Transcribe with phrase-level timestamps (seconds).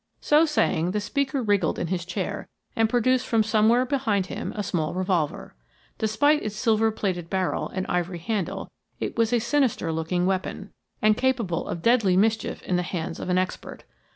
[0.19, 4.63] So saying, the speaker wriggled in his chair, and produced from somewhere behind him a
[4.63, 5.53] small revolver.
[5.99, 10.71] Despite its silver plated barrel and ivory handle, it was a sinister looking weapon,
[11.03, 13.83] and capable of deadly mischief in the hands of an expert.